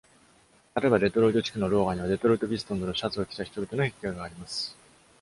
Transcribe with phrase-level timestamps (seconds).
[0.75, 4.75] 例えば、デトロイト地区のローガンにはデトロイト・ピストンズのシャツを着た人々の壁画があります。